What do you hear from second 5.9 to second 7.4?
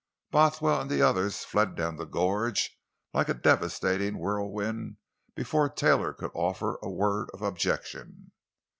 could offer a word